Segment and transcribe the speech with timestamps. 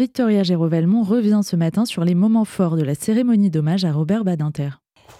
[0.00, 4.24] Victoria Gérovelmont revient ce matin sur les moments forts de la cérémonie d'hommage à Robert
[4.24, 4.70] Badinter.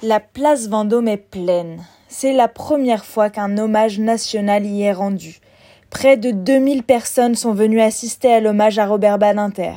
[0.02, 1.84] La place Vendôme est pleine.
[2.08, 5.40] C'est la première fois qu'un hommage national y est rendu.
[5.90, 9.74] Près de 2000 personnes sont venues assister à l'hommage à Robert Badinter.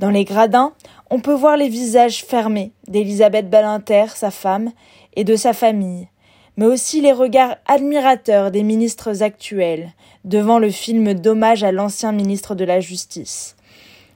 [0.00, 0.72] Dans les gradins,
[1.10, 4.72] on peut voir les visages fermés d'Elisabeth Badinter, sa femme,
[5.14, 6.08] et de sa famille,
[6.56, 9.92] mais aussi les regards admirateurs des ministres actuels
[10.24, 13.54] devant le film d'hommage à l'ancien ministre de la Justice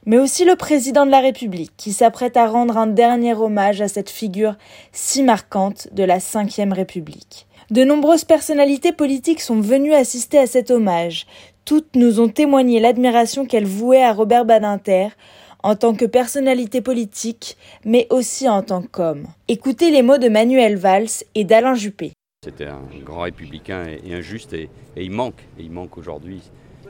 [0.05, 3.87] mais aussi le président de la République, qui s'apprête à rendre un dernier hommage à
[3.87, 4.55] cette figure
[4.91, 7.47] si marquante de la Ve République.
[7.71, 11.25] De nombreuses personnalités politiques sont venues assister à cet hommage.
[11.65, 15.09] Toutes nous ont témoigné l'admiration qu'elles vouaient à Robert Badinter,
[15.63, 19.25] en tant que personnalité politique, mais aussi en tant qu'homme.
[19.47, 22.11] Écoutez les mots de Manuel Valls et d'Alain Juppé.
[22.43, 26.41] C'était un grand républicain et injuste, et, il manque, et il manque aujourd'hui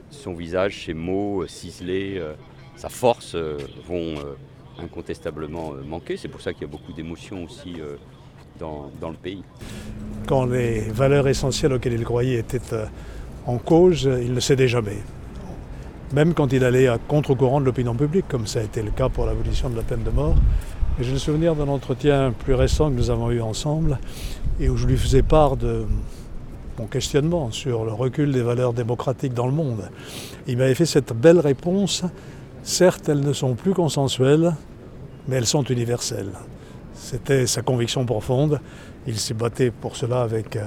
[0.09, 2.22] son visage, ses mots ciselés.
[2.77, 3.57] Sa force euh,
[3.88, 4.35] vont euh,
[4.83, 6.17] incontestablement euh, manquer.
[6.17, 7.75] C'est pour ça qu'il y a beaucoup d'émotions aussi
[8.59, 9.44] dans, dans, le pays.
[10.27, 12.59] Quand les valeurs essentielles auxquelles il croyait étaient
[13.45, 14.97] en cause, il ne cédait jamais.
[16.13, 19.09] Même quand il allait à contre-courant de l'opinion publique, comme ça a été le cas
[19.09, 20.35] pour l'abolition de la peine de mort.
[21.00, 24.00] J'ai le souvenir d'un entretien plus récent que nous avons eu ensemble
[24.59, 25.85] et où je lui faisais part de
[26.80, 29.89] mon questionnement sur le recul des valeurs démocratiques dans le monde.
[30.47, 32.03] Il m'avait fait cette belle réponse
[32.66, 34.53] Certes, elles ne sont plus consensuelles,
[35.27, 36.31] mais elles sont universelles.
[36.95, 38.59] C'était sa conviction profonde.
[39.05, 40.63] Il s'est battu pour cela avec euh,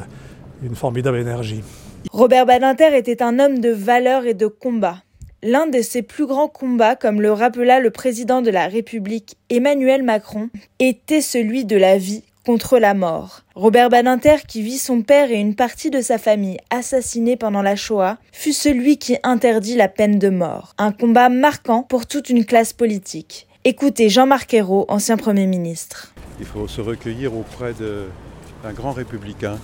[0.62, 1.64] une formidable énergie.
[2.12, 4.98] Robert Badinter était un homme de valeur et de combat.
[5.42, 10.04] L'un de ses plus grands combats, comme le rappela le président de la République Emmanuel
[10.04, 13.42] Macron, était celui de la vie contre la mort.
[13.54, 17.76] Robert Badinter, qui vit son père et une partie de sa famille assassinés pendant la
[17.76, 20.74] Shoah, fut celui qui interdit la peine de mort.
[20.78, 23.46] Un combat marquant pour toute une classe politique.
[23.66, 26.14] Écoutez Jean-Marc Ayrault, ancien Premier ministre.
[26.40, 29.58] Il faut se recueillir auprès d'un grand républicain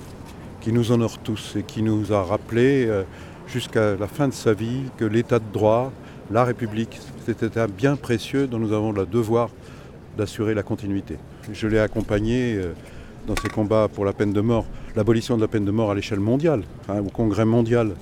[0.60, 3.04] qui nous honore tous et qui nous a rappelé euh,
[3.47, 5.91] jusqu'à la fin de sa vie que l'état de droit,
[6.30, 9.48] la République, c'était un bien précieux dont nous avons le devoir
[10.19, 11.16] d'assurer la continuité.
[11.53, 12.72] Je l'ai accompagné euh,
[13.27, 14.66] dans ses combats pour la peine de mort,
[14.97, 17.93] l'abolition de la peine de mort à l'échelle mondiale, hein, au congrès mondial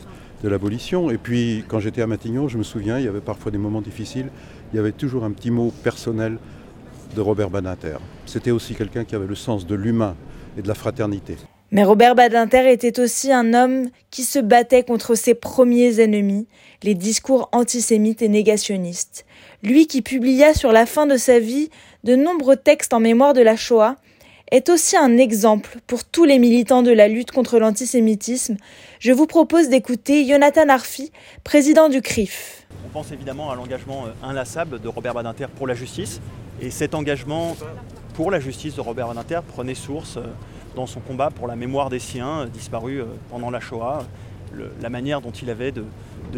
[0.43, 1.11] de l'abolition.
[1.11, 3.81] Et puis quand j'étais à Matignon, je me souviens, il y avait parfois des moments
[3.81, 4.29] difficiles,
[4.73, 6.39] il y avait toujours un petit mot personnel
[7.15, 7.97] de Robert Badinter.
[8.27, 10.17] C'était aussi quelqu'un qui avait le sens de l'humain
[10.57, 11.37] et de la fraternité.
[11.75, 16.47] Mais Robert Badinter était aussi un homme qui se battait contre ses premiers ennemis,
[16.83, 19.25] les discours antisémites et négationnistes.
[19.63, 21.71] Lui qui publia sur la fin de sa vie
[22.05, 23.97] de nombreux textes en mémoire de la Shoah,
[24.53, 28.57] est aussi un exemple pour tous les militants de la lutte contre l'antisémitisme.
[29.01, 31.11] Je vous propose d'écouter Jonathan Arfi,
[31.43, 32.67] président du CRIF.
[32.85, 36.21] On pense évidemment à l'engagement euh, inlassable de Robert Badinter pour la justice.
[36.61, 37.57] Et cet engagement
[38.13, 40.27] pour la justice de Robert Badinter prenait source euh,
[40.77, 44.05] dans son combat pour la mémoire des siens euh, disparus pendant la Shoah,
[44.81, 45.85] la manière dont il avait de,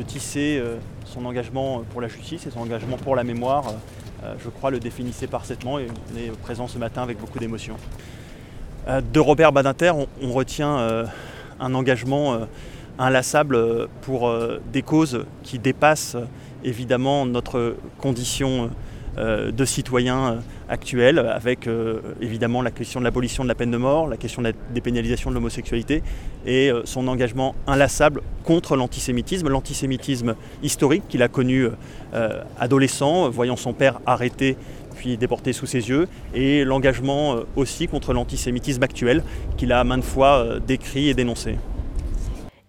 [0.06, 0.62] tisser
[1.04, 3.74] son engagement pour la justice et son engagement pour la mémoire
[4.24, 7.76] euh, je crois, le définissait parfaitement et on est présent ce matin avec beaucoup d'émotion.
[8.88, 9.92] Euh, de Robert Badinter,
[10.22, 11.04] on, retient euh,
[11.60, 12.38] un engagement
[12.98, 14.32] inlassable pour
[14.72, 16.16] des causes qui dépassent
[16.62, 18.70] évidemment notre condition
[19.16, 20.38] de citoyen
[20.68, 21.68] actuel, avec
[22.20, 25.30] évidemment la question de l'abolition de la peine de mort, la question de la dépénalisation
[25.30, 26.02] de l'homosexualité
[26.46, 31.68] et son engagement inlassable contre l'antisémitisme, l'antisémitisme historique qu'il a connu
[32.14, 34.56] euh, adolescent, voyant son père arrêté
[34.94, 39.24] puis déporté sous ses yeux, et l'engagement euh, aussi contre l'antisémitisme actuel
[39.56, 41.56] qu'il a maintes fois euh, décrit et dénoncé.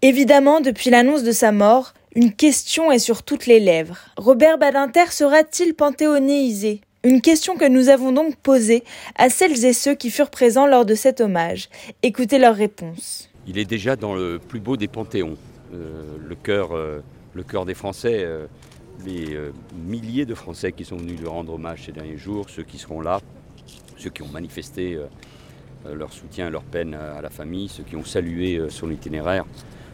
[0.01, 3.97] Évidemment, depuis l'annonce de sa mort, une question est sur toutes les lèvres.
[4.15, 8.83] Robert Badinter sera-t-il panthéonéisé Une question que nous avons donc posée
[9.17, 11.69] à celles et ceux qui furent présents lors de cet hommage.
[12.03, 13.29] Écoutez leur réponse.
[13.47, 15.35] Il est déjà dans le plus beau des panthéons.
[15.73, 17.01] Euh, le, cœur, euh,
[17.33, 18.47] le cœur des Français, euh,
[19.05, 19.37] les
[19.85, 23.01] milliers de Français qui sont venus lui rendre hommage ces derniers jours, ceux qui seront
[23.01, 23.19] là,
[23.97, 24.97] ceux qui ont manifesté
[25.85, 29.43] leur soutien, leur peine à la famille, ceux qui ont salué son itinéraire,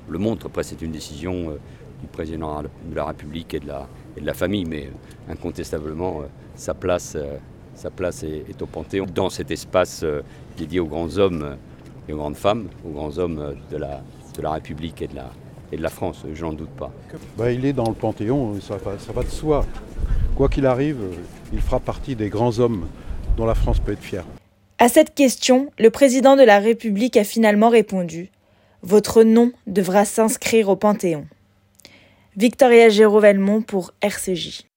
[0.07, 0.45] le montrent.
[0.45, 1.57] Après, c'est une décision
[2.01, 3.87] du président de la République et de la,
[4.17, 4.89] et de la famille, mais
[5.29, 6.23] incontestablement,
[6.55, 7.17] sa place,
[7.75, 10.03] sa place est, au Panthéon, dans cet espace
[10.57, 11.57] dédié aux grands hommes
[12.07, 14.01] et aux grandes femmes, aux grands hommes de la,
[14.35, 15.29] de la République et de la,
[15.71, 16.91] et de la France, j'en doute pas.
[17.37, 19.65] Bah, il est dans le Panthéon, ça va, ça va de soi.
[20.35, 20.97] Quoi qu'il arrive,
[21.53, 22.87] il fera partie des grands hommes
[23.37, 24.25] dont la France peut être fière.
[24.79, 28.31] À cette question, le président de la République a finalement répondu
[28.81, 31.25] Votre nom devra s'inscrire au Panthéon.
[32.37, 34.70] Victoria Géraud-Velmont pour RCJ.